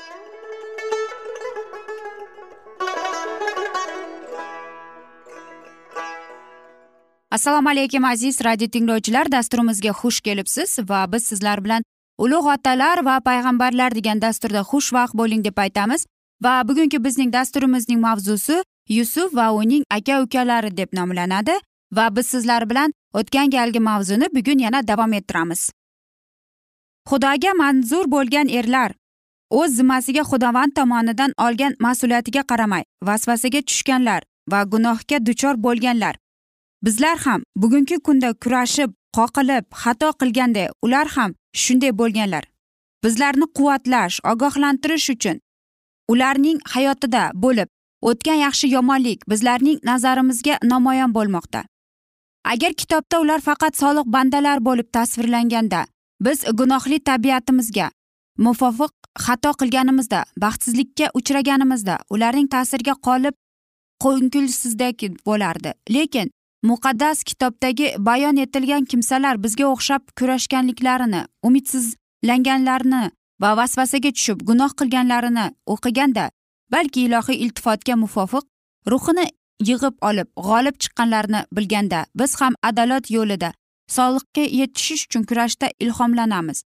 Assalomu 7.31 7.69
alaykum 7.69 8.05
aziz 8.05 8.41
radio 8.45 8.67
tinglovchilar. 8.67 9.31
Dasturimizga 9.31 9.89
xush 9.89 10.21
kelibsiz 10.21 10.79
va 10.89 11.11
biz 11.11 11.23
sizlar 11.23 11.63
bilan 11.63 11.83
ulug' 12.17 12.49
otalar 12.53 13.05
va 13.05 13.19
payg'ambarlar 13.19 13.95
degan 13.95 14.21
dasturda 14.21 14.61
xushvaqt 14.71 15.13
bo'ling 15.13 15.43
deb 15.43 15.57
aytamiz. 15.57 16.05
Va 16.43 16.67
bugungi 16.67 17.03
bizning 17.03 17.33
dasturimizning 17.33 17.99
mavzusi 18.01 18.63
yusuf 18.89 19.35
va 19.35 19.51
uning 19.51 19.83
aka 19.89 20.21
ukalari 20.23 20.77
deb 20.77 20.89
nomlanadi. 20.93 21.53
Va 21.91 22.15
biz 22.15 22.27
sizlar 22.27 22.69
bilan 22.69 22.93
o'tgan 23.13 23.49
galgi 23.49 23.79
mavzuni 23.79 24.27
bugun 24.35 24.59
yana 24.59 24.87
davom 24.87 25.13
ettiramiz. 25.13 25.69
Xudoga 27.09 27.51
manzur 27.61 28.05
bo'lgan 28.11 28.47
erlar 28.59 28.91
o'z 29.49 29.75
zimmasiga 29.75 30.23
xudovand 30.31 30.71
tomonidan 30.75 31.31
olgan 31.45 31.73
mas'uliyatiga 31.85 32.43
qaramay 32.51 32.83
vasvasaga 33.07 33.61
tushganlar 33.61 34.21
va 34.51 34.63
gunohga 34.63 35.25
duchor 35.25 35.55
bo'lganlar. 35.65 36.15
Bizlar 36.85 37.17
ham 37.25 37.43
bugungi 37.55 37.97
kunda 38.05 38.33
kurashib 38.33 38.89
qoqilib 39.17 39.65
xato 39.81 40.09
qilganday 40.21 40.67
ular 40.85 41.07
ham 41.15 41.31
shunday 41.63 41.91
bo'lganlar. 42.01 42.43
Bizlarni 43.03 43.47
quvvatlash 43.57 44.15
ogohlantirish 44.31 45.09
uchun 45.15 45.37
ularning 46.11 46.59
hayotida 46.73 47.23
bo'lib 47.43 47.69
o'tgan 48.09 48.39
yaxshi 48.45 48.67
yomonlik 48.75 49.19
bizlarning 49.31 49.79
nazarimizga 49.89 50.55
namoyon 50.63 51.13
bo'lmoqda. 51.17 51.61
Agar 52.51 52.73
kitobda 52.81 53.19
ular 53.23 53.39
faqat 53.47 53.73
soliq 53.81 54.07
bandalar 54.15 54.59
bo'lib 54.67 54.87
tasvirlanganda 54.97 55.85
biz 56.21 56.43
gunohli 56.53 56.99
tabiatimizga 56.99 57.91
muvofiq 58.37 58.93
xato 59.25 59.51
qilganimizda 59.59 60.19
baxtsizlikka 60.43 61.11
uchraganimizda 61.19 61.95
ularning 62.09 62.49
ta'siriga 62.55 62.95
qolib 63.07 63.35
ko'ngilsizdek 64.03 64.99
bo'lardi. 65.27 65.71
Lekin 65.95 66.31
muqaddas 66.63 67.23
kitobdagi 67.23 67.87
bayon 67.97 68.37
etilgan 68.37 68.85
kimsalar 68.85 69.43
bizga 69.43 69.65
o'xshab 69.73 70.03
kurashganliklarini 70.19 71.21
umidsizlanganlarni 71.47 73.03
va 73.41 73.51
vasvasaga 73.59 74.11
tushib 74.17 74.39
gunoh 74.49 74.71
qilganlarini 74.79 75.45
o'qiganda 75.73 76.25
balki 76.71 77.05
ilohiy 77.07 77.41
iltifotga 77.43 77.95
muvofiq 78.03 78.45
ruhini 78.91 79.25
yig'ib 79.69 79.95
olib 80.09 80.29
g'olib 80.47 80.75
chiqqanlarini 80.83 81.41
bilganda 81.55 82.05
biz 82.19 82.35
ham 82.41 82.53
adolat 82.69 83.11
yo'lida 83.15 83.51
soliqqa 83.95 84.43
yetishish 84.59 85.03
uchun 85.07 85.23
kurashda 85.29 85.67
ilhomlanamiz. 85.83 86.63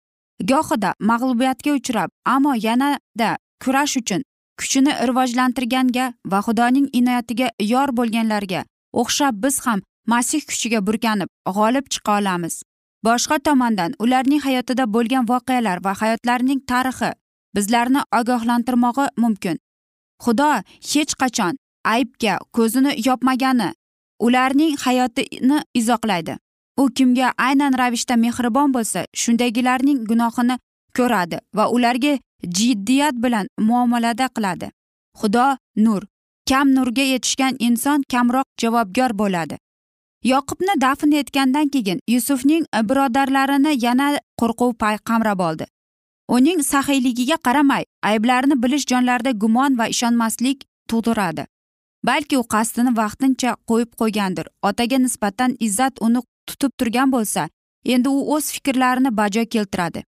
Gohida 0.51 0.93
mag'lubiyatga 1.09 1.71
uchrab 1.79 2.09
ammo 2.25 2.53
yanada 2.67 3.29
kurash 3.63 3.95
uchun 4.01 4.21
kuchini 4.59 4.91
rivojlantirganga 5.07 6.05
va 6.31 6.39
xudoning 6.47 6.87
inoyatiga 6.99 7.47
yor 7.73 7.89
bo'lganlarga 7.99 8.61
o'xshab 9.01 9.33
biz 9.43 9.55
ham 9.65 9.79
masih 10.13 10.41
kuchiga 10.49 10.79
burkanib 10.87 11.29
g'olib 11.55 11.85
chiqa 11.93 12.11
olamiz. 12.19 12.55
Boshqa 13.05 13.37
tomondan 13.47 13.91
ularning 14.03 14.41
hayotida 14.47 14.85
bo'lgan 14.95 15.25
voqealar 15.31 15.77
va 15.85 15.93
hayotlarining 16.01 16.61
tarixi 16.71 17.11
bizlarni 17.55 18.01
ogohlantirmog'i 18.19 19.05
mumkin. 19.23 19.57
Xudo 20.23 20.51
hech 20.91 21.13
qachon 21.21 21.53
aybga 21.95 22.33
ko'zini 22.57 22.91
yopmagani 23.07 23.69
ularning 24.25 24.73
hayotini 24.85 25.57
izohlaydi. 25.79 26.35
U 26.81 26.89
kimga 26.97 27.33
aynan 27.37 27.73
ravishda 27.81 28.15
mehribon 28.25 28.73
bo'lsa 28.75 29.05
shundagilarning 29.21 29.99
gunohini 30.09 30.55
ko'radi 30.97 31.37
va 31.57 31.65
ularga 31.75 32.13
jiddiyat 32.57 33.15
bilan 33.23 33.47
muomalada 33.69 34.27
qiladi. 34.35 34.67
Xudo 35.19 35.47
nur 35.85 36.03
kam 36.49 36.67
nurga 36.75 37.05
yetishgan 37.13 37.55
inson 37.59 38.03
kamroq 38.11 38.47
javobgar 38.61 39.11
bo'ladi. 39.21 39.57
Yoqubni 40.23 40.73
dafn 40.81 41.11
etgandan 41.21 41.67
keyin 41.73 41.99
yusufning 42.13 42.65
birodarlarini 42.89 43.73
yana 43.85 44.07
qo'rquv 44.39 44.97
qamrab 45.09 45.39
oldi. 45.49 45.65
Uning 46.35 46.59
saxiyligiga 46.71 47.37
qaramay 47.45 47.83
ayblarini 48.09 48.63
bilish 48.63 48.85
jonlarida 48.91 49.31
gumon 49.31 49.77
va 49.79 49.87
ishonmaslik 49.87 50.65
tug'diradi. 50.89 51.45
Balki 52.03 52.37
u 52.37 52.43
qasdini 52.53 52.95
vaqtincha 52.97 53.55
qo'yib 53.69 53.91
qo'ygandir. 53.99 54.47
Otaga 54.61 54.97
nisbatan 54.97 55.55
izzat 55.59 56.01
uni 56.01 56.21
tutib 56.47 56.71
turgan 56.79 57.11
bo'lsa 57.11 57.49
endi 57.85 58.09
u 58.09 58.35
o'z 58.35 58.51
fikrlarini 58.55 59.17
bajo 59.17 59.45
keltiradi. 59.45 60.03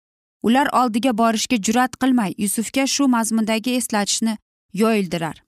Ular 0.44 0.68
oldiga 0.82 1.18
borishga 1.18 1.58
jur'at 1.68 1.94
qilmay 2.02 2.34
yusufga 2.38 2.88
shu 2.88 3.08
mazmundagi 3.08 3.76
eslatishni 3.80 4.38
yoyildirar. 4.74 5.44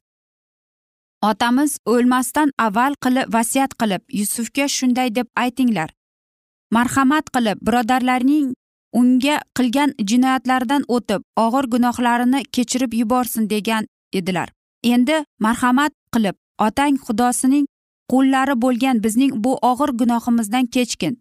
Otamiz 1.21 1.77
o'lmasdan 1.85 2.51
avval 2.57 2.95
qilib 3.05 3.33
vasiyat 3.33 3.73
qilib 3.81 4.01
yusufga 4.19 4.67
shunday 4.67 5.15
deb 5.15 5.27
aytinglar. 5.43 5.89
Marhamat 6.71 7.29
qilib 7.35 7.57
birodarlarning 7.67 8.53
unga 8.99 9.35
qilgan 9.57 9.93
jinoyatlaridan 10.09 10.87
o'tib 10.95 11.21
og'ir 11.45 11.69
gunohlarini 11.73 12.41
kechirib 12.55 12.93
yuborsin 13.01 13.49
degan 13.49 13.87
edilar. 14.13 14.49
Endi 14.83 15.25
marhamat 15.39 15.93
qilib 16.13 16.35
otang 16.67 16.97
xudosining 17.05 17.65
qo'llari 18.11 18.55
bo'lgan 18.63 19.03
bizning 19.03 19.31
bu 19.43 19.51
og'ir 19.71 19.89
gunohimizdan 20.01 20.65
kechgin. 20.65 21.13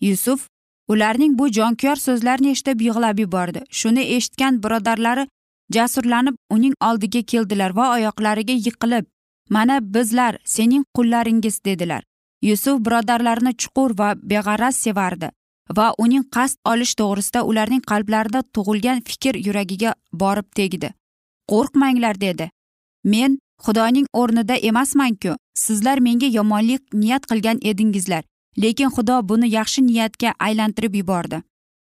Yusuf 0.00 0.48
ularning 0.88 1.38
bu 1.38 1.48
jonkuyar 1.58 1.96
so'zlarini 1.96 2.50
eshitib 2.54 2.80
yig'lab 2.80 3.18
yubordi. 3.18 3.60
Shuni 3.70 4.02
eshitgan 4.16 4.62
birodarlari 4.62 5.26
jasurlanib 5.74 6.36
uning 6.50 6.74
oldiga 6.88 7.22
keldilar 7.22 7.70
va 7.78 7.86
oyoqlariga 7.96 8.52
yiqilib 8.66 9.06
mana 9.50 9.80
bizlar 9.94 10.38
sening 10.44 10.84
qullaringiz 10.96 11.64
dedilar. 11.64 12.02
Yusuf 12.42 12.84
birodarlarini 12.86 13.52
chuqur 13.62 13.98
va 13.98 14.14
beg'araz 14.30 14.76
sevardi 14.76 15.30
va 15.76 15.94
uning 15.98 16.24
qasd 16.34 16.58
olish 16.72 16.94
to'g'risida 17.00 17.42
ularning 17.50 17.82
qalblarida 17.90 18.42
tug'ilgan 18.54 19.00
fikr 19.08 19.34
yuragiga 19.46 19.94
borib 20.12 20.48
tegdi. 20.58 20.92
Qo'rqmanglar 21.50 22.20
dedi. 22.20 22.50
Men 23.12 23.38
xudoning 23.64 24.06
o'rnida 24.12 24.56
emasmanku. 24.70 25.32
Sizlar 25.54 25.98
menga 26.06 26.26
yomonlik 26.26 26.82
niyat 26.92 27.26
qilgan 27.30 27.58
edingizlar. 27.62 28.24
Lekin 28.62 28.90
xudo 28.96 29.16
buni 29.28 29.48
yaxshi 29.58 29.80
niyatga 29.86 30.34
aylantirib 30.46 30.94
yubordi. 31.00 31.42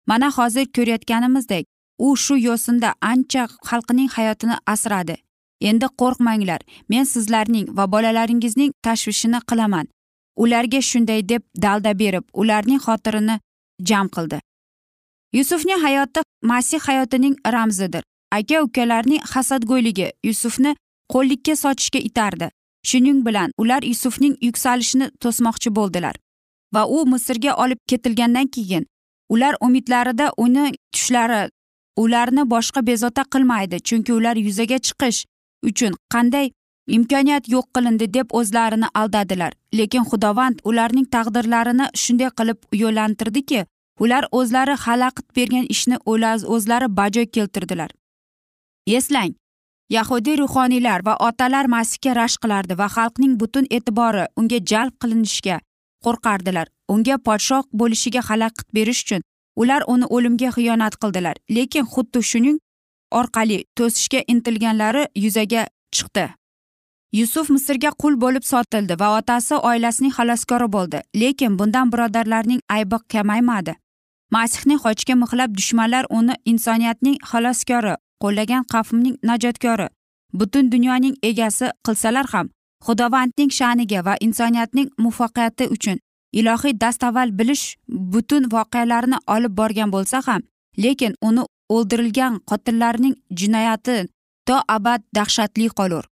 Mana 0.07 0.31
hozir 0.37 0.66
ko'rayotganimizdek 0.77 1.64
u 1.99 2.16
shu 2.16 2.37
yo'sinda 2.49 2.94
ancha 3.01 3.42
xalqining 3.68 4.11
hayotini 4.16 4.57
asradi. 4.66 5.16
Endi 5.61 5.87
qo'rqmanglar. 6.01 6.61
Men 6.88 7.05
sizlarning 7.05 7.66
va 7.77 7.85
bolalaringizning 7.92 8.73
tashvishini 8.83 9.40
qilaman. 9.51 9.87
Ularga 10.42 10.81
shunday 10.90 11.29
deb 11.29 11.42
dalda 11.64 11.99
berib 11.99 12.25
ularning 12.33 12.81
xotirini 12.87 13.40
jam 13.88 14.07
qildi. 14.14 14.38
Yusufning 15.33 15.81
hayoti 15.87 16.21
masih 16.42 16.81
hayotining 16.81 17.37
ramzidir. 17.55 18.03
Aka 18.33 18.62
ukalarning 18.62 19.23
hasadgo'yligi 19.33 20.12
yusufni 20.25 20.77
qo'llikka 21.12 21.55
sochishga 21.64 22.01
itardi. 22.11 22.49
Shuning 22.88 23.25
bilan 23.27 23.51
ular 23.59 23.83
yusufning 23.83 24.35
yuksalishini 24.47 25.07
to'smoqchi 25.23 25.71
bo'ldilar 25.79 26.16
va 26.75 26.83
u 26.87 27.07
misrga 27.12 27.55
olib 27.64 27.81
ketilgandan 27.90 28.47
keyin 28.57 28.87
ular 29.35 29.55
umidlarida 29.61 30.27
uni 30.44 30.66
tushlari 30.92 31.51
ularni 32.03 32.44
boshqa 32.53 32.87
bezovta 32.87 33.25
qilmaydi 33.35 33.81
chunki 33.88 34.12
ular 34.18 34.37
yuzaga 34.37 34.79
chiqish 34.87 35.18
uchun 35.71 35.92
qanday 36.14 36.47
imkoniyat 36.97 37.49
yo'q 37.55 37.66
qilindi 37.75 38.07
deb 38.14 38.29
o'zlarini 38.40 38.88
aldadilar. 39.01 39.53
Lekin 39.79 40.05
xudovand 40.11 40.57
ularning 40.64 41.07
taqdirlarini 41.16 41.87
shunday 42.03 42.31
qilib 42.38 42.59
yo'llantirdiki 42.83 43.61
ular 44.05 44.25
o'zlari 44.38 44.75
xalaqit 44.85 45.27
bergan 45.37 45.66
ishni 45.75 45.97
o'zlari 46.55 46.88
bajo 47.01 47.23
keltirdilar. 47.35 47.90
Eslang 48.87 49.35
yahudiy 49.90 50.37
ruhoniylar 50.38 51.07
va 51.07 51.14
otalar 51.29 51.66
masihga 51.74 52.16
rashk 52.20 52.42
qilardi 52.42 52.79
va 52.79 52.87
xalqning 52.96 53.35
butun 53.40 53.66
e'tibori 53.70 54.24
unga 54.37 54.59
jalb 54.70 54.94
qilinishga 55.03 55.61
qo'rqardilar. 56.05 56.66
Unga 56.92 57.16
podshoh 57.27 57.62
bo'lishiga 57.81 58.20
xalaqit 58.29 58.68
berish 58.77 59.03
uchun 59.05 59.22
ular 59.61 59.83
uni 59.92 60.07
o'limga 60.16 60.51
xiyonat 60.57 60.94
qildilar 61.03 61.37
lekin 61.57 61.85
xuddi 61.94 62.22
shuning 62.31 62.59
orqali 63.20 63.59
to'sishga 63.77 64.20
intilganlari 64.33 65.05
yuzaga 65.24 65.62
chiqdi. 65.96 66.27
Yusuf 67.18 67.51
misrga 67.51 67.90
qul 68.03 68.14
bo'lib 68.24 68.44
sotildi 68.53 68.94
va 69.01 69.09
otasi 69.18 69.55
oilasining 69.70 70.12
xaloskori 70.18 70.68
bo'ldi 70.77 70.98
lekin 71.22 71.59
bundan 71.59 71.92
birodarlarning 71.92 72.61
aybi 72.77 72.98
kamaymadi. 73.12 73.72
Masihning 74.37 74.81
xochga 74.85 75.14
mixlab 75.22 75.51
dushmanlar 75.59 76.05
uni 76.18 76.35
insoniyatning 76.53 77.16
xaloskori 77.31 77.94
qo'llagan 78.22 78.64
qavmning 78.72 79.16
najotkori 79.31 79.88
butun 80.38 80.70
dunyoning 80.72 81.16
egasi 81.31 81.66
qilsalar 81.87 82.26
ham 82.33 82.46
xudovandning 82.87 83.50
sha'niga 83.59 84.00
va 84.07 84.14
insoniyatning 84.26 84.88
muvaffaqiyati 85.04 85.64
uchun 85.76 85.98
ilohiy 86.33 86.74
dastavval 86.83 87.31
bilish 87.38 87.64
butun 88.12 88.44
voqealarni 88.54 89.18
olib 89.35 89.52
borgan 89.61 89.90
bo'lsa 89.94 90.18
ham 90.26 90.42
lekin 90.85 91.14
uni 91.28 91.42
o'ldirilgan 91.74 92.40
qotillarning 92.50 93.14
jinoyati 93.38 93.96
to 94.46 94.57
abad 94.68 95.02
dahshatli 95.14 95.68
qolur. 95.78 96.04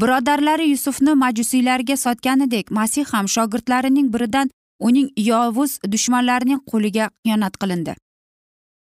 Birodarlari 0.00 0.66
yusufni 0.70 1.14
majusiylarga 1.22 1.96
sotganidek 1.96 2.70
masih 2.70 3.04
ham 3.12 3.26
shogirdlarining 3.34 4.12
biridan 4.14 4.50
uning 4.86 5.08
yovuz 5.16 5.72
dushmanlarining 5.92 6.60
qo'liga 6.70 7.10
xiyonat 7.24 7.54
qilindi. 7.60 7.94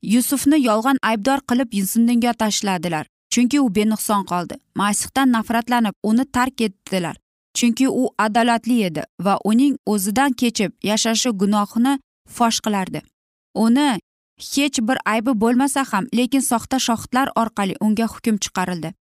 Yusufni 0.01 0.57
yolg'on 0.63 0.97
aybdor 1.01 1.39
qilib 1.49 1.73
zindonga 1.91 2.33
tashladilar. 2.33 3.05
Chunki 3.29 3.59
u 3.59 3.75
benuqson 3.75 4.23
qoldi. 4.25 4.55
Masihdan 4.75 5.31
nafratlanib 5.31 5.93
uni 6.03 6.25
tark 6.25 6.61
etdilar. 6.61 7.15
Chunki 7.53 7.87
u 7.89 8.09
adolatli 8.17 8.83
edi 8.83 9.03
va 9.19 9.37
uning 9.43 9.77
o'zidan 9.85 10.33
kechib 10.33 10.71
yashashi 10.83 11.29
gunohni 11.29 11.99
fosh 12.29 12.59
qilardi. 12.65 13.01
Uni 13.55 13.99
hech 14.53 14.79
bir 14.87 14.97
aybi 15.05 15.31
bo'lmasa 15.43 15.83
ham 15.91 16.05
lekin 16.13 16.41
soxta 16.51 16.77
shohidlar 16.87 17.27
orqali 17.35 17.75
unga 17.81 18.07
hukm 18.13 18.37
chiqarildi. 18.43 18.93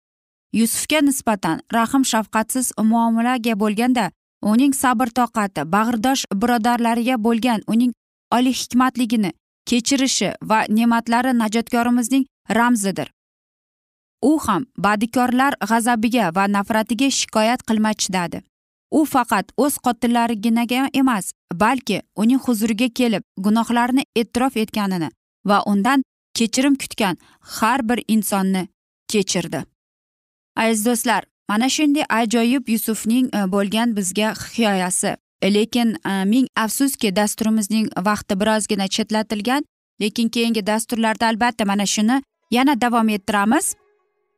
Yusufga 0.53 1.01
nisbatan 1.01 1.61
rahm 1.75 2.05
shafqatsiz 2.13 2.73
muomalaga 2.91 3.55
bo'lganda 3.63 4.11
uning 4.43 4.73
sabr 4.83 5.09
toqati 5.19 5.63
bag'rdosh 5.75 6.23
birodarlariga 6.41 7.17
bo'lgan 7.27 7.61
uning 7.73 7.93
oliy 8.37 8.55
hikmatligini 8.61 9.33
kechirishi 9.71 10.33
va 10.51 10.65
ne'matlari 10.69 11.33
najotkorimizning 11.43 12.27
ramzidir. 12.59 13.09
U 14.23 14.39
ham 14.47 14.67
badikorlar 14.79 15.55
g'azabiga 15.71 16.35
va 16.37 16.45
nafratiga 16.57 17.09
shikoyat 17.21 17.67
qilmay 17.69 17.95
chidadi 18.03 18.43
u 18.91 19.05
faqat 19.05 19.53
o'z 19.57 19.79
qotillariginaga 19.87 20.89
emas 21.01 21.33
balki 21.55 22.03
uning 22.23 22.41
huzuriga 22.47 22.89
kelib 23.01 23.23
gunohlarini 23.47 24.05
e'tirof 24.21 24.57
etganini 24.57 25.09
va 25.51 25.63
undan 25.73 26.05
kechirim 26.39 26.75
kutgan 26.83 27.17
har 27.41 27.89
bir 27.89 28.03
insonni 28.09 28.69
kechirdi. 29.13 29.65
Aziz 30.57 30.87
do'stlar 30.87 31.23
mana 31.49 31.69
shunday 31.69 32.05
ajoyib 32.09 32.69
yusufning 32.69 33.27
e, 33.35 33.39
bo'lgan 33.55 33.97
bizga 33.97 34.35
hikoyasi. 34.35 35.17
Lekin 35.55 35.97
e, 36.07 36.25
ming 36.25 36.47
afsuski 36.57 37.17
dasturimizning 37.17 37.89
vaqti 37.97 38.41
birozgina 38.41 38.89
chetlatilgan 38.89 39.65
lekin 40.01 40.29
keyingi 40.29 40.67
dasturlarda 40.67 41.27
albatta 41.27 41.65
mana 41.65 41.87
shuni 41.87 42.23
yana 42.51 42.81
davom 42.81 43.09
ettiramiz. 43.09 43.75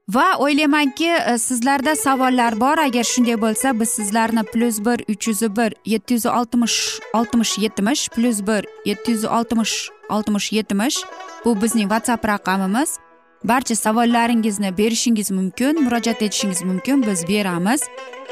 Va 0.09 0.39
o'ylaymanki 0.39 1.09
e, 1.09 1.39
sizlarda 1.39 1.97
savollar 1.97 2.61
bor. 2.61 2.79
Agar 2.79 3.05
shunday 3.05 3.37
bo'lsa 3.41 3.81
biz 3.81 3.89
sizlarni 3.89 4.43
plyus 4.53 4.79
bir 4.85 5.05
uch 5.13 5.29
yuz 5.29 5.43
bir 5.57 5.75
yetti 5.85 6.15
yuz 6.15 6.27
oltmish 6.27 6.79
oltmish 7.15 7.59
yetmish 7.59 8.09
plyus 8.09 8.41
bir 8.47 8.65
yetti 8.85 9.13
yuz 9.13 9.25
oltmish 9.25 9.91
oltmish 10.11 10.53
yetmish. 10.53 10.97
Bu 11.45 11.63
bizning 11.63 11.89
whatsapp 11.93 12.25
raqamimiz. 12.29 12.99
Barcha 13.45 13.75
savollaringizni 13.75 14.79
berishingiz 14.79 15.31
mumkin 15.31 15.85
murojaat 15.85 16.23
etishingiz 16.23 16.63
mumkin 16.63 17.07
biz 17.07 17.29
beramiz. 17.29 17.83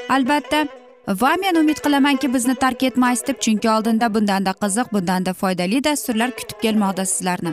Albatta 0.09 0.67
va 1.07 1.37
men 1.40 1.55
umid 1.55 1.79
qilamanki 1.79 2.33
bizni 2.35 2.55
tark 2.55 2.83
etmaysiz 2.83 3.27
deb 3.27 3.38
chunki 3.40 3.71
oldinda 3.71 4.14
bundanda 4.14 4.53
qiziq 4.62 4.92
bundanda 4.92 5.35
foydali 5.35 5.85
dasturlar 5.85 6.31
kutib 6.31 6.59
kelmoqda 6.62 7.05
sizlarni. 7.05 7.53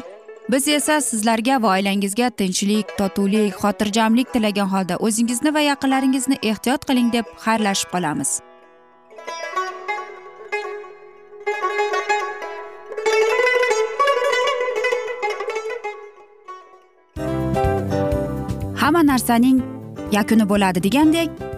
Biz 0.50 0.68
esa 0.68 1.02
sizlarga 1.02 1.62
va 1.62 1.76
oilangizga 1.78 2.30
tinchlik 2.30 2.98
totuvlik 2.98 3.54
xotirjamlik 3.54 4.34
tilagan 4.34 4.68
holda 4.74 4.98
o'zingizni 4.98 5.54
va 5.54 5.60
yaqinlaringizni 5.60 6.40
ehtiyot 6.42 6.86
qiling 6.90 7.14
deb 7.14 7.26
xayrlashib 7.46 7.90
qolamiz. 7.94 8.42
Hamma 18.82 19.04
narsaning 19.14 19.62
yakuni 20.12 20.50
bo'ladi 20.50 20.84
degandek 20.84 21.53